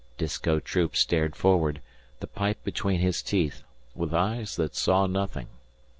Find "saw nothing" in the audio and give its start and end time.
4.75-5.45